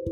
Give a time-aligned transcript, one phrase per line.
[0.00, 0.08] Hai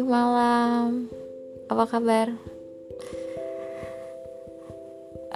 [0.00, 1.12] malam,
[1.68, 2.32] apa kabar?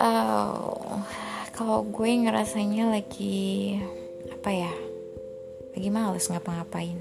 [0.01, 1.04] Oh,
[1.53, 3.77] kalau gue ngerasanya lagi
[4.33, 4.73] apa ya?
[5.77, 6.97] Lagi males ngapa-ngapain.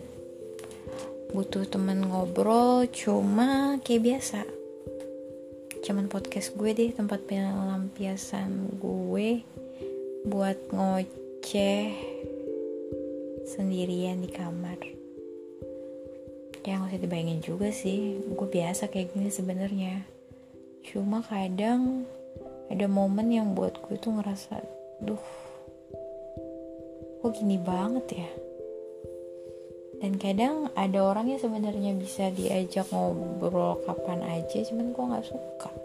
[1.32, 4.44] Butuh temen ngobrol, cuma kayak biasa.
[5.88, 9.56] Cuman podcast gue deh tempat pelampiasan gue
[10.26, 11.94] buat ngoceh
[13.46, 14.82] sendirian di kamar.
[16.66, 18.18] Ya nggak usah dibayangin juga sih.
[18.34, 20.02] Gue biasa kayak gini sebenarnya.
[20.82, 22.10] Cuma kadang
[22.74, 24.66] ada momen yang buat gue tuh ngerasa
[25.06, 25.22] duh
[27.22, 28.30] kok gini banget ya?
[30.02, 35.85] Dan kadang ada orang yang sebenarnya bisa diajak ngobrol kapan aja cuman gue nggak suka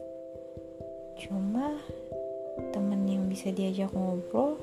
[3.40, 4.60] bisa diajak ngobrol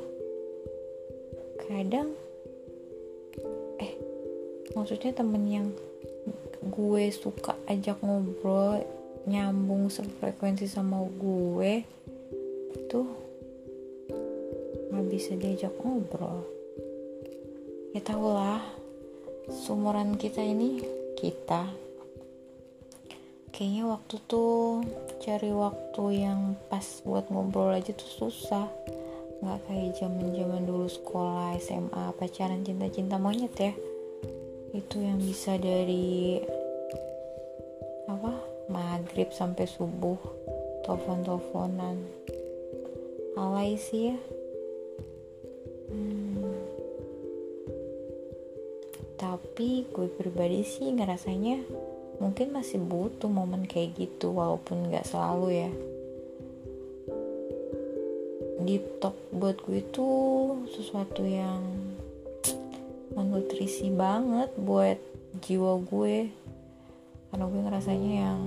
[1.65, 2.13] kadang
[3.81, 3.97] eh
[4.77, 5.67] maksudnya temen yang
[6.61, 8.85] gue suka ajak ngobrol
[9.25, 11.89] nyambung sefrekuensi sama gue
[12.85, 13.09] tuh
[14.93, 16.45] nggak bisa diajak ngobrol.
[17.97, 18.61] Ya tau lah
[19.49, 20.85] sumuran kita ini
[21.17, 21.65] kita
[23.57, 24.85] kayaknya waktu tuh
[25.17, 28.69] cari waktu yang pas buat ngobrol aja tuh susah.
[29.41, 33.73] Nggak kayak zaman zaman dulu sekolah SMA pacaran cinta cinta monyet ya.
[34.77, 36.37] Itu yang bisa dari
[38.05, 38.29] apa
[38.69, 40.21] maghrib sampai subuh
[40.85, 41.97] telepon teleponan
[43.33, 44.17] alay sih ya.
[45.87, 46.43] Hmm.
[49.17, 51.63] tapi gue pribadi sih ngerasanya
[52.17, 55.71] mungkin masih butuh momen kayak gitu walaupun nggak selalu ya.
[58.61, 60.07] Deep talk buat gue itu
[60.73, 61.61] sesuatu yang
[63.13, 64.97] menutrisi banget buat
[65.45, 66.33] jiwa gue.
[67.29, 68.41] Karena gue ngerasanya yang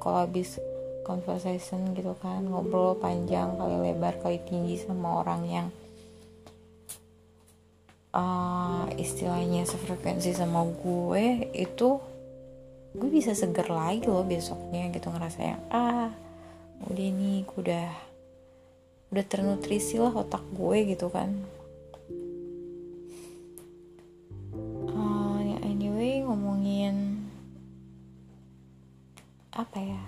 [0.00, 0.58] kalau habis
[1.06, 5.68] conversation gitu kan ngobrol panjang kali lebar kali tinggi sama orang yang
[8.10, 12.15] uh, istilahnya sefrekuensi sama gue itu
[12.96, 16.10] gue bisa seger lagi loh besoknya gitu ngerasa yang ah
[16.88, 17.88] udah nih gue udah
[19.12, 21.30] udah ternutrisi lah otak gue gitu kan.
[29.56, 30.02] Apa ya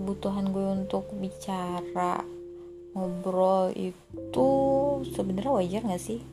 [0.00, 2.24] kebutuhan gue untuk bicara
[2.96, 4.48] ngobrol itu
[5.12, 6.24] sebenarnya wajar gak sih?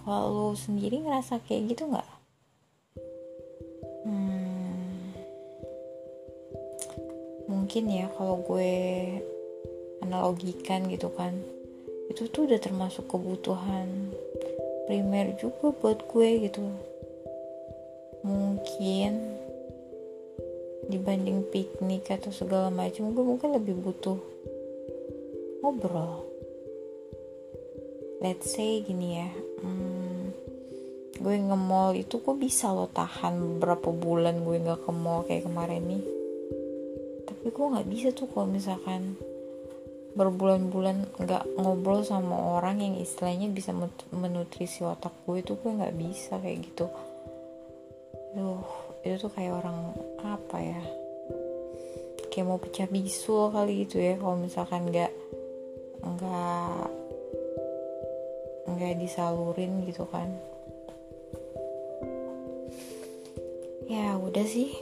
[0.00, 2.19] Kalau sendiri ngerasa kayak gitu nggak
[7.70, 8.74] mungkin ya kalau gue
[10.02, 11.38] analogikan gitu kan.
[12.10, 14.10] Itu tuh udah termasuk kebutuhan
[14.90, 16.66] primer juga buat gue gitu.
[18.26, 19.38] Mungkin
[20.90, 24.18] dibanding piknik atau segala macam gue mungkin lebih butuh
[25.62, 26.26] ngobrol.
[28.18, 29.30] Let's say gini ya
[29.62, 30.34] hmm,
[31.22, 35.86] gue nge-mall itu gue bisa lo tahan berapa bulan gue nggak ke mall kayak kemarin
[35.86, 36.19] nih
[37.40, 39.16] tapi gue nggak bisa tuh kalau misalkan
[40.12, 43.72] berbulan-bulan nggak ngobrol sama orang yang istilahnya bisa
[44.12, 46.92] menutrisi otak gue itu gue nggak bisa kayak gitu.
[48.36, 48.60] Duh,
[49.08, 50.82] itu tuh kayak orang apa ya?
[52.28, 55.08] Kayak mau pecah bisul kali gitu ya kalau misalkan nggak
[56.04, 56.84] nggak
[58.68, 60.28] nggak disalurin gitu kan.
[63.88, 64.76] Ya udah sih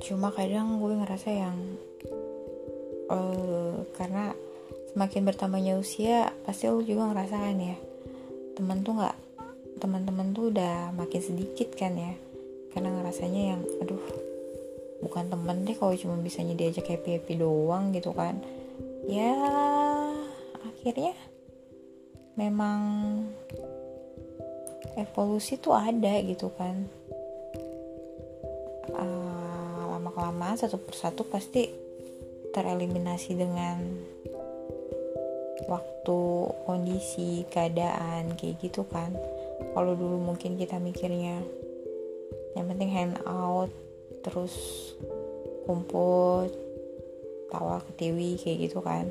[0.00, 1.76] cuma kadang gue ngerasa yang
[3.10, 4.32] uh, karena
[4.94, 7.76] semakin bertambahnya usia pasti lo juga ngerasakan ya
[8.54, 9.16] temen tuh nggak
[9.80, 12.12] teman-teman tuh udah makin sedikit kan ya.
[12.70, 14.04] Karena ngerasanya yang aduh
[15.00, 18.38] bukan temen deh kalau cuma bisanya diajak happy happy doang gitu kan.
[19.08, 19.32] Ya
[20.60, 21.16] akhirnya
[22.36, 22.80] memang
[25.00, 26.84] evolusi tuh ada gitu kan.
[28.92, 31.79] Uh, lama kelamaan satu persatu pasti
[32.50, 33.78] tereliminasi dengan
[35.70, 36.18] waktu
[36.66, 39.14] kondisi keadaan kayak gitu kan.
[39.76, 41.38] Kalau dulu mungkin kita mikirnya
[42.58, 43.70] yang penting hang out
[44.26, 44.54] terus
[45.64, 46.50] kumpul
[47.50, 49.06] tawa ke TV kayak gitu kan.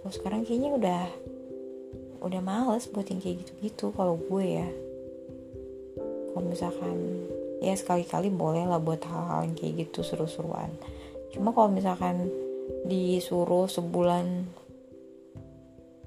[0.00, 1.04] Kalau sekarang kayaknya udah
[2.22, 4.68] udah males buat yang kayak gitu-gitu kalau gue ya.
[6.32, 7.28] Kalau misalkan
[7.60, 10.72] ya sekali-kali boleh lah buat hal-hal yang kayak gitu seru-seruan.
[11.30, 12.28] Cuma kalau misalkan
[12.86, 14.46] disuruh sebulan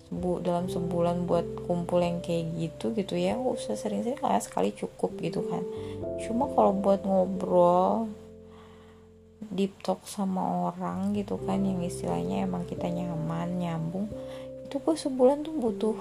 [0.05, 3.35] sebu dalam sebulan buat kumpul yang kayak gitu gitu ya.
[3.35, 5.63] Gak usah sering-sering lah sekali cukup gitu kan.
[6.23, 8.07] Cuma kalau buat ngobrol
[9.53, 14.09] deep talk sama orang gitu kan yang istilahnya emang kita nyaman nyambung
[14.65, 15.97] itu gue sebulan tuh butuh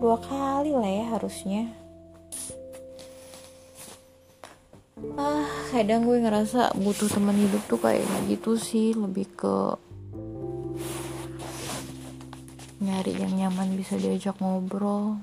[0.00, 1.68] dua kali lah ya harusnya
[5.18, 9.76] ah kadang gue ngerasa butuh teman hidup tuh kayak gitu sih lebih ke
[12.82, 15.22] nyari yang nyaman bisa diajak ngobrol.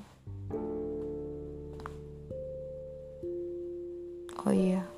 [4.40, 4.88] Oh iya.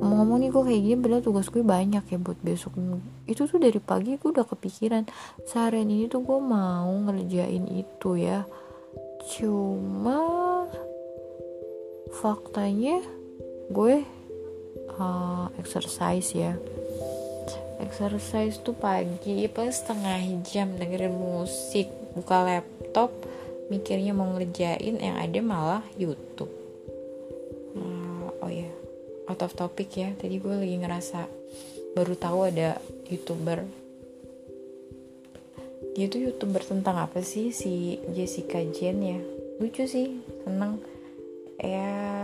[0.00, 0.96] Ngomong-ngomong nih gue kayak gini?
[0.96, 2.72] Padahal tugas gue banyak ya buat besok.
[3.28, 5.04] Itu tuh dari pagi gue udah kepikiran.
[5.44, 8.48] Seharian ini tuh gue mau ngerjain itu ya.
[9.36, 10.24] Cuma
[12.08, 13.04] faktanya
[13.68, 14.04] gue
[14.96, 16.56] uh, exercise ya.
[17.78, 21.86] Exercise tuh pagi paling setengah jam dengerin musik
[22.16, 23.14] buka laptop
[23.68, 26.50] mikirnya mau ngerjain yang ada malah YouTube.
[27.76, 28.72] Uh, oh ya yeah.
[29.30, 30.10] out of topic ya.
[30.16, 31.20] Tadi gue lagi ngerasa
[31.94, 33.62] baru tahu ada youtuber.
[35.94, 37.54] Dia tuh youtuber tentang apa sih?
[37.54, 39.20] Si Jessica Jen ya.
[39.62, 40.82] Lucu sih seneng.
[41.58, 42.17] Ya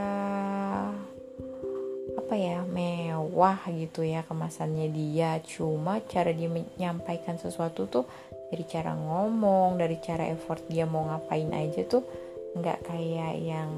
[2.25, 5.37] apa ya mewah gitu ya kemasannya dia.
[5.45, 8.09] Cuma cara dia menyampaikan sesuatu tuh
[8.49, 12.01] dari cara ngomong dari cara effort dia mau ngapain aja tuh
[12.57, 13.69] nggak kayak yang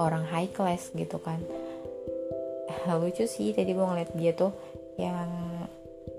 [0.00, 1.44] orang high class gitu kan.
[2.96, 4.56] Lucu sih tadi gue ngeliat dia tuh
[4.96, 5.28] yang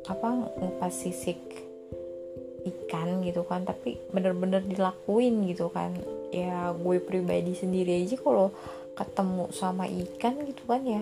[0.06, 0.30] apa
[0.62, 1.42] ngupas sisik
[2.62, 5.98] ikan gitu kan tapi bener-bener dilakuin gitu kan.
[6.30, 8.54] Ya gue pribadi sendiri aja kalau
[9.02, 11.02] ketemu sama ikan gitu kan ya.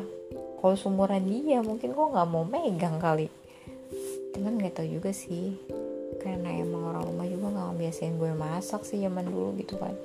[0.60, 3.28] Kalau sumuran dia mungkin gue nggak mau megang kali.
[4.36, 5.60] Cuman nggak tahu juga sih.
[6.20, 9.96] Karena emang orang rumah juga nggak biasain gue masak sih zaman dulu gitu kan.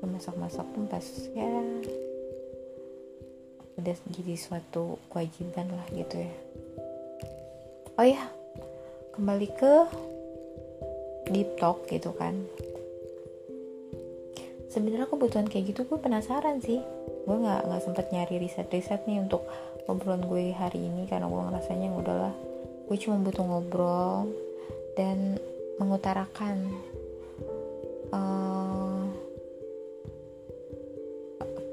[0.00, 1.52] Gue masak-masak pun pas ya
[3.74, 6.32] udah jadi suatu kewajiban lah gitu ya.
[7.94, 8.22] Oh ya
[9.14, 9.74] kembali ke
[11.30, 12.34] deep talk gitu kan
[14.74, 16.82] sebenarnya kebutuhan kayak gitu gue penasaran sih.
[17.22, 19.46] Gue nggak nggak sempet nyari riset-riset nih untuk
[19.86, 22.34] ngobrolan gue hari ini karena gue ngerasanya udahlah.
[22.90, 24.34] Gue cuma butuh ngobrol
[24.98, 25.38] dan
[25.78, 26.74] mengutarakan
[28.10, 29.06] uh,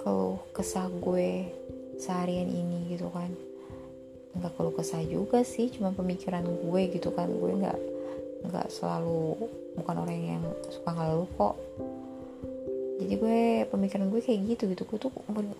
[0.05, 1.49] keluh kesah gue
[1.97, 3.33] seharian ini gitu kan.
[4.37, 7.33] Nggak keluh kesah juga sih cuma pemikiran gue gitu kan.
[7.33, 7.79] Gue nggak
[8.45, 11.55] nggak selalu bukan orang yang suka ngeluh kok
[13.01, 13.39] jadi gue
[13.73, 14.85] pemikiran gue kayak gitu gitu.
[14.85, 15.11] Gue tuh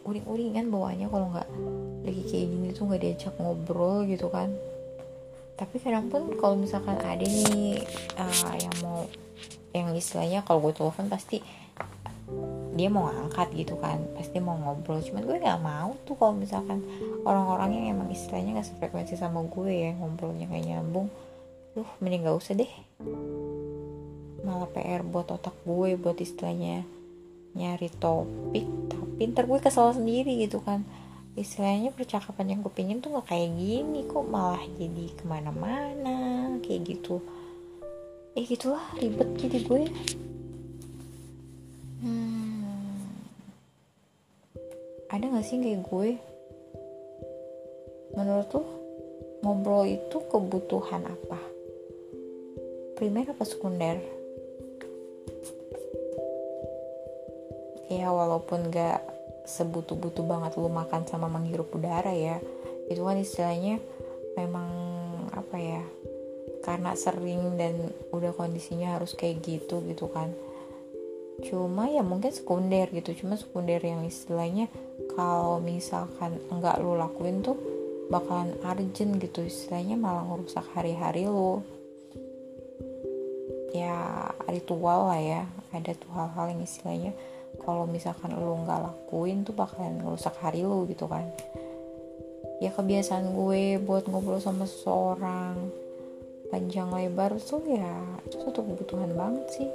[0.06, 1.50] uring-uringan bawahnya kalau nggak
[2.06, 4.54] lagi kayak gini tuh nggak diajak ngobrol gitu kan.
[5.58, 7.82] Tapi kadang pun kalau misalkan ada nih
[8.22, 9.10] uh, yang mau
[9.74, 11.42] yang istilahnya kalau gue telepon pasti
[12.72, 15.02] dia mau ngangkat gitu kan pasti mau ngobrol.
[15.02, 16.86] Cuman gue nggak mau tuh kalau misalkan
[17.26, 21.10] orang-orang yang emang istilahnya nggak sefrekuensi sama gue ya ngobrolnya kayak nyambung
[21.72, 22.74] duh mending gak usah deh.
[24.44, 26.84] Malah PR buat otak gue buat istilahnya
[27.52, 28.68] nyari topik
[29.22, 30.82] tapi ntar gue kesel sendiri gitu kan.
[31.38, 36.90] Istilahnya percakapan yang gue pingin tuh gak kayak gini kok malah jadi ke mana-mana kayak
[36.90, 37.24] gitu.
[38.36, 39.84] Eh gitulah ribet jadi gue.
[42.02, 42.98] Hmm,
[45.08, 46.10] ada gak sih kayak gue?
[48.18, 48.66] Menurut tuh
[49.46, 51.40] ngobrol itu kebutuhan apa?
[52.98, 54.21] Primer apa sekunder
[57.92, 59.04] ya walaupun gak
[59.44, 62.40] sebutu-butu banget lu makan sama menghirup udara ya
[62.88, 63.84] itu kan istilahnya
[64.40, 64.70] memang
[65.36, 65.84] apa ya
[66.62, 70.32] karena sering dan udah kondisinya harus kayak gitu gitu kan.
[71.42, 74.70] Cuma ya mungkin sekunder gitu cuma sekunder yang istilahnya
[75.18, 77.58] kalau misalkan enggak lu lakuin tuh
[78.14, 81.66] bakalan urgent gitu istilahnya malah ngerusak hari-hari lo
[83.72, 87.12] ya ritual lah ya ada tuh hal-hal yang istilahnya
[87.62, 91.30] kalau misalkan lo nggak lakuin tuh bakalan ngerusak hari lo gitu kan.
[92.58, 95.70] Ya kebiasaan gue buat ngobrol sama seseorang
[96.50, 99.70] panjang lebar tuh ya itu satu kebutuhan banget sih.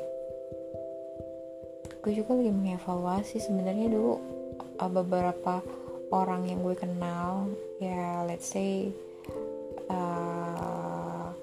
[2.02, 4.18] Gue juga lagi mengevaluasi sebenarnya dulu
[4.78, 5.62] uh, beberapa
[6.14, 7.50] orang yang gue kenal
[7.82, 8.94] ya let's say
[9.90, 11.34] uh,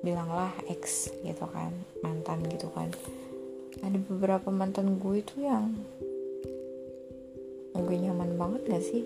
[0.00, 2.88] bilanglah ex gitu kan mantan gitu kan
[3.82, 5.74] ada beberapa mantan gue itu yang
[7.74, 9.02] gue nyaman banget gak sih?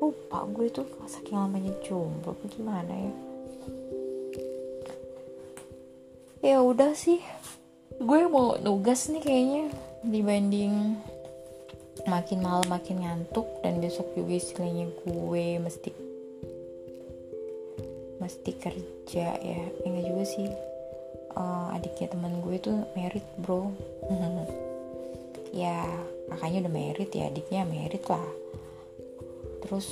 [0.00, 3.12] Lupa gue tuh saking lamanya jomblo gimana ya?
[6.40, 7.20] Ya udah sih
[8.00, 9.64] gue mau nugas nih kayaknya
[10.00, 10.96] dibanding
[12.08, 15.90] makin malam makin ngantuk dan besok juga istilahnya gue mesti
[18.24, 19.60] mesti kerja ya.
[19.84, 20.69] Enggak juga sih
[21.36, 23.70] uh, adiknya teman gue tuh merit bro.
[25.50, 25.82] Ya
[26.30, 28.28] kakaknya udah merit ya adiknya merit lah.
[29.66, 29.86] Terus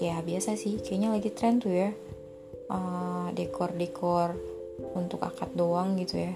[0.00, 1.90] ya biasa sih kayaknya lagi tren tuh ya.
[2.64, 4.32] Uh, dekor-dekor
[4.96, 6.34] untuk akad doang gitu ya.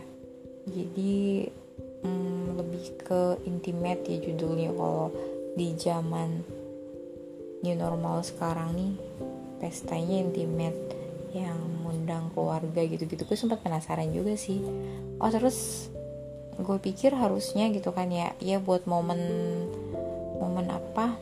[0.68, 1.48] Jadi
[2.04, 4.70] hmm, lebih ke intimate ya judulnya.
[4.76, 5.08] Kalau
[5.56, 6.44] di zaman
[7.64, 8.94] new normal sekarang nih
[9.58, 10.97] pestanya intimate
[11.34, 13.24] yang mengundang keluarga gitu-gitu.
[13.24, 14.62] Gue sempat penasaran juga sih.
[15.20, 15.90] Oh terus
[16.58, 18.34] gue pikir harusnya gitu kan ya.
[18.40, 19.20] Ya buat momen
[20.38, 21.14] momen apa?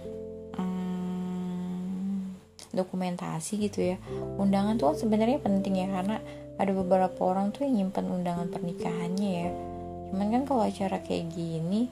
[0.57, 2.35] Hmm,
[2.73, 3.97] dokumentasi gitu ya.
[4.39, 6.21] Undangan tuh sebenarnya penting ya karena
[6.57, 9.51] ada beberapa orang tuh yang nyimpan undangan pernikahannya ya.
[10.13, 11.91] Cuman kan kalau acara kayak gini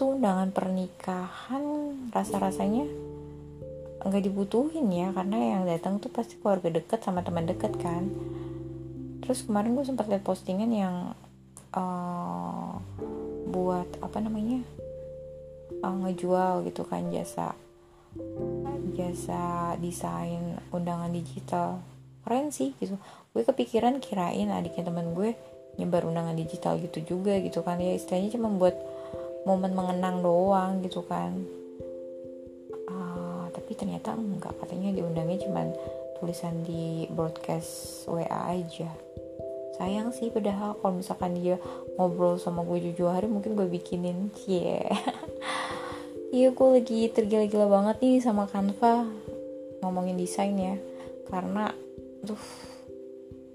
[0.00, 1.64] tuh undangan pernikahan
[2.08, 3.09] rasa-rasanya
[4.00, 8.08] nggak dibutuhin ya karena yang datang tuh pasti keluarga deket sama teman deket kan.
[9.20, 11.12] Terus kemarin gue sempat lihat postingan yang
[11.76, 12.80] uh,
[13.50, 14.64] buat apa namanya
[15.84, 17.52] uh, ngejual gitu kan jasa
[18.96, 21.84] jasa desain undangan digital.
[22.24, 22.96] Keren sih gitu.
[23.36, 25.36] Gue kepikiran kirain adiknya teman gue
[25.76, 27.76] nyebar undangan digital gitu juga gitu kan.
[27.76, 28.74] Ya istilahnya cuma buat
[29.44, 31.59] momen mengenang doang gitu kan
[33.80, 34.52] ternyata enggak.
[34.60, 35.64] Katanya diundangnya cuma
[36.20, 38.92] tulisan di broadcast WA aja.
[39.80, 41.56] Sayang sih padahal kalau misalkan dia
[41.96, 44.28] ngobrol sama gue jujur hari mungkin gue bikinin.
[44.36, 44.92] Cie yeah.
[46.36, 49.08] iya gue lagi tergila-gila banget nih sama Canva.
[49.80, 50.76] Ngomongin desain ya.
[51.24, 51.72] Karena
[52.20, 52.36] tuh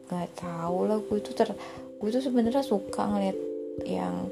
[0.09, 1.53] nggak tahu lah gue tuh ter
[2.01, 3.37] gue tuh sebenarnya suka ngeliat
[3.85, 4.29] yang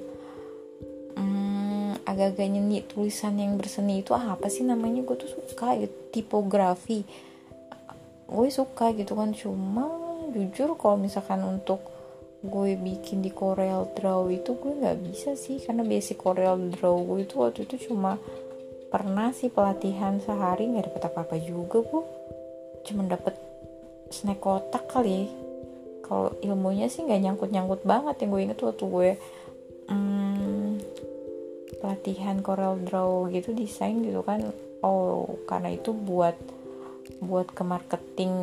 [2.13, 5.01] agak-agak nyanyi tulisan yang berseni itu apa sih namanya?
[5.01, 7.03] Gue tuh suka gitu tipografi.
[8.29, 9.89] Gue suka gitu kan cuma
[10.33, 11.83] jujur kalau misalkan untuk
[12.43, 17.19] gue bikin di Corel Draw itu gue nggak bisa sih karena basic Corel Draw gue
[17.23, 18.19] itu waktu itu cuma
[18.91, 22.03] pernah sih pelatihan sehari nggak dapet apa-apa juga bu.
[22.83, 23.39] Cuma dapet
[24.11, 25.31] snack kotak kali
[26.03, 29.09] kalau ilmunya sih nggak nyangkut-nyangkut banget yang gue inget waktu gue
[31.83, 34.55] pelatihan Corel Draw gitu desain gitu kan.
[34.79, 36.39] Oh karena itu buat
[37.19, 38.33] buat ke marketing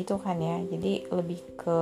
[0.00, 0.56] gitu kan ya.
[0.64, 1.80] Jadi lebih ke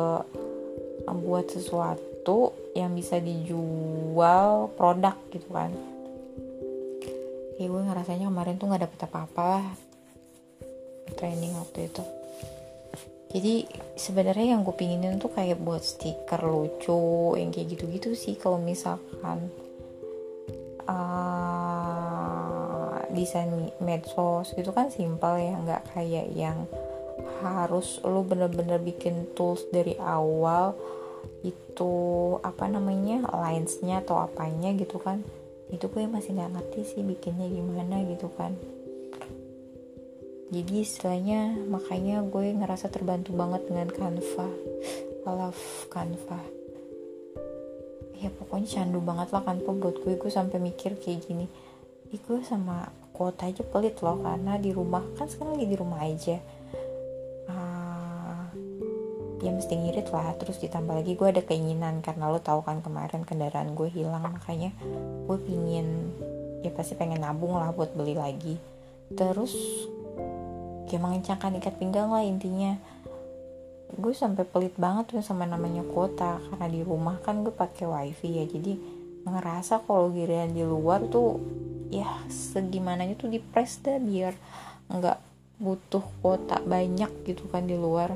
[1.07, 5.71] buat sesuatu yang bisa dijual produk gitu kan.
[7.57, 9.69] Ya gue ngerasanya kemarin tuh nggak dapet apa-apa lah
[11.15, 12.03] training waktu itu.
[13.31, 13.55] Jadi
[13.95, 19.51] sebenarnya yang gue pinginin tuh kayak buat stiker lucu yang kayak gitu-gitu sih kalau misalkan
[20.89, 22.47] uh,
[23.13, 23.51] desain
[23.83, 26.67] medsos gitu kan simpel ya nggak kayak yang
[27.41, 30.75] harus lo bener-bener bikin tools dari awal
[31.45, 31.95] itu
[32.41, 35.23] apa namanya linesnya atau apanya gitu kan.
[35.69, 38.55] Itu gue masih nggak ngerti sih bikinnya gimana gitu kan.
[40.47, 44.49] Jadi istilahnya makanya gue ngerasa terbantu banget dengan Canva.
[45.27, 46.56] I love Canva
[48.27, 51.47] ya pokoknya candu banget lah Canva buat gue gue sampai mikir kayak gini.
[52.11, 56.03] Ih, gue sama kuota aja pelit loh karena di rumah kan sekarang lagi di rumah
[56.03, 56.37] aja.
[57.47, 58.43] Uh,
[59.39, 63.23] ya mesti ngirit lah terus ditambah lagi gue ada keinginan karena lo tahu kan kemarin
[63.23, 64.75] kendaraan gue hilang makanya
[65.31, 66.11] gue pingin
[66.67, 68.59] ya pasti pengen nabung lah buat beli lagi.
[69.15, 69.55] Terus
[70.91, 72.75] kayak mengencangkan ikat pinggang lah intinya
[73.95, 76.43] gue sampai pelit banget tuh sama namanya kuota.
[76.51, 78.45] Karena di rumah kan gue pakai wifi ya.
[78.47, 78.73] Jadi
[79.27, 81.39] ngerasa kalau giliran di luar tuh
[81.91, 84.35] ya segimananya tuh di press dah biar
[84.91, 85.19] nggak
[85.63, 88.15] butuh kuota banyak gitu kan di luar.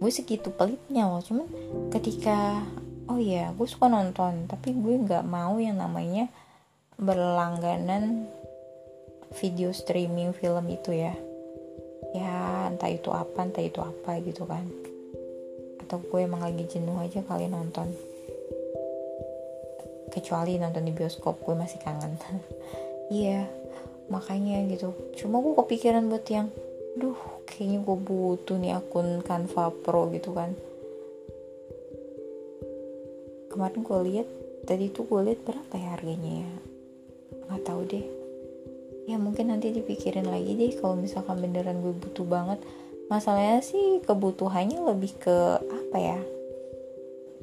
[0.00, 1.22] Gue segitu pelitnya loh.
[1.22, 1.46] Cuman
[1.94, 2.62] ketika
[3.10, 4.46] oh ya gue suka nonton.
[4.46, 6.30] Tapi gue nggak mau yang namanya
[7.00, 8.26] berlangganan
[9.38, 11.14] video streaming film itu ya.
[12.10, 14.62] Ya entah itu apa entah itu apa gitu kan.
[15.82, 17.90] Atau gue emang lagi jenuh aja kali nonton.
[20.14, 22.14] Kecuali nonton di bioskop gue masih kangen.
[23.10, 23.42] Iya
[24.06, 24.94] makanya gitu.
[25.18, 26.46] Cuma gue kepikiran buat yang
[26.94, 30.54] duh kayaknya gue butuh nih akun Canva Pro gitu kan.
[33.50, 34.28] Kemarin gue lihat
[34.62, 36.52] tadi tuh gue lihat berapa ya harganya ya?
[37.50, 38.19] Nggak tahu deh
[39.08, 42.60] ya mungkin nanti dipikirin lagi deh kalau misalkan beneran gue butuh banget.
[43.10, 46.20] Masalahnya sih kebutuhannya lebih ke apa ya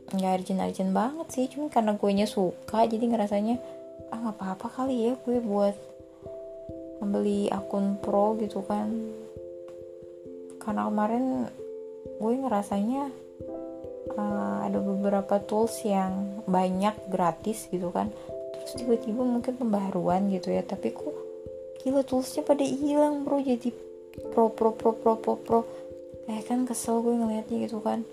[0.08, 1.46] nggak urgent-urgent banget sih.
[1.52, 3.60] Cuma karena gue nya suka jadi ngerasanya
[4.08, 5.76] ah nggak apa-apa kali ya gue buat
[7.04, 8.88] membeli akun pro gitu kan.
[10.64, 11.48] Karena kemarin
[12.18, 13.04] gue ngerasanya
[14.16, 18.08] uh, ada beberapa tools yang banyak gratis gitu kan.
[18.56, 20.64] Terus tiba-tiba mungkin pembaruan gitu ya.
[20.64, 21.17] Tapi kok
[21.88, 23.40] gila toolsnya pada hilang bro.
[23.40, 23.72] Jadi
[24.36, 25.64] pro pro pro pro pro pro.
[26.28, 28.04] Kayak kan kesel gue ngeliatnya gitu kan.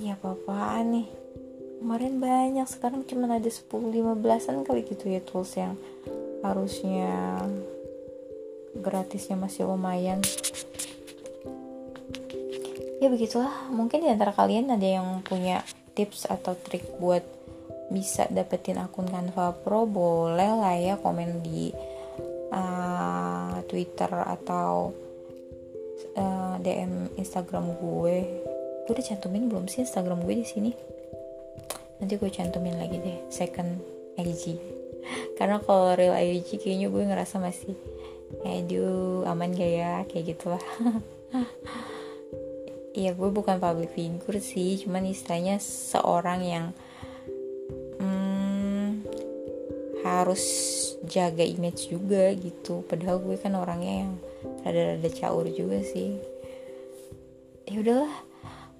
[0.00, 1.08] Iya apa-apaan nih?
[1.84, 5.76] Kemarin banyak sekarang cuma ada 10-15an kali gitu ya tools yang
[6.40, 7.44] harusnya
[8.80, 10.24] gratisnya masih lumayan.
[13.04, 13.68] Ya begitulah.
[13.68, 15.60] Mungkin di antara kalian ada yang punya
[15.92, 17.20] tips atau trik buat
[17.92, 19.84] bisa dapetin akun Canva Pro?
[19.84, 21.68] Boleh lah ya komen di
[22.54, 24.94] uh, Twitter atau
[26.14, 28.16] uh, DM Instagram gue.
[28.86, 30.70] Gue udah cantumin belum sih Instagram gue di sini?
[31.98, 33.80] Nanti gue cantumin lagi deh second
[34.14, 34.58] IG
[35.38, 37.74] karena kalau real IG kayaknya gue ngerasa masih
[38.46, 39.92] aduh aman gak ya?
[40.06, 40.64] Kayak gitulah.
[42.94, 46.66] Iya gue bukan public figure sih Cuman istilahnya seorang yang
[50.04, 50.44] Harus
[51.08, 52.84] jaga image juga gitu.
[52.84, 54.12] Padahal gue kan orangnya yang
[54.64, 56.16] Rada-rada caur juga sih.
[57.68, 58.12] Ya udahlah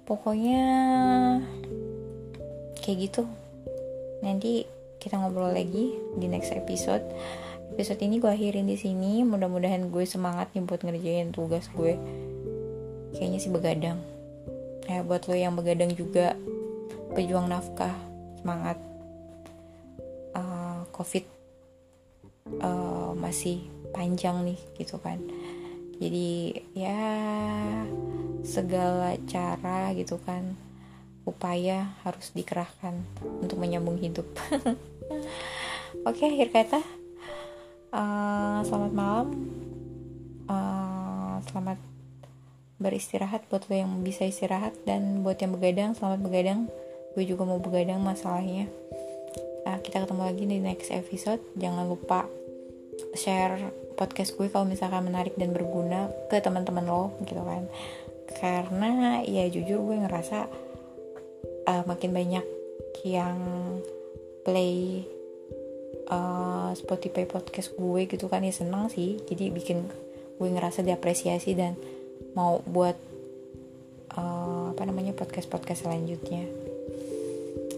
[0.05, 0.61] pokoknya
[2.81, 3.23] kayak gitu.
[4.21, 4.65] Nanti
[5.01, 7.05] kita ngobrol lagi di next episode.
[7.77, 9.21] Episode ini gue akhirin di sini.
[9.25, 11.97] Mudah-mudahan gue semangat nih buat ngerjain tugas gue.
[13.13, 14.01] Kayaknya sih begadang.
[14.85, 16.37] Ya buat lo yang begadang juga
[17.13, 17.93] pejuang nafkah
[18.41, 18.77] semangat
[20.95, 21.27] covid
[22.63, 25.19] uh, masih panjang nih gitu kan.
[25.99, 26.99] Jadi ya
[28.47, 30.55] segala cara gitu kan
[31.27, 32.95] upaya harus dikerahkan
[33.43, 34.27] untuk menyambung hidup.
[36.07, 36.79] Oke akhir kata
[37.91, 39.27] uh, selamat malam.
[40.45, 41.81] Uh, selamat
[42.77, 46.61] beristirahat buat lo yang bisa istirahat dan buat yang begadang selamat begadang.
[47.15, 48.67] Gue juga mau begadang masalahnya
[49.65, 51.41] uh, kita ketemu lagi di next episode.
[51.57, 52.29] Jangan lupa
[53.17, 57.65] share podcast gue kalau misalkan menarik dan berguna ke teman-teman lo gitu kan.
[58.37, 60.47] Karena ya jujur gue ngerasa
[61.65, 62.45] uh, makin banyak
[63.03, 63.37] yang
[64.45, 65.03] play
[66.07, 69.17] uh, Spotify podcast gue gitu kan ya seneng sih.
[69.25, 69.89] Jadi bikin
[70.35, 71.73] gue ngerasa diapresiasi dan
[72.35, 72.95] mau buat
[74.19, 76.43] uh, apa namanya podcast podcast selanjutnya.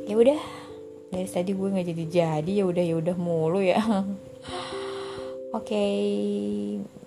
[0.08, 0.66] Ya udah
[1.08, 3.80] dari tadi gue nggak jadi jadi ya udah ya udah mulu ya.
[5.58, 6.00] Oke okay,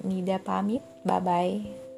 [0.05, 0.83] Nida pamit.
[1.05, 1.90] Bye bye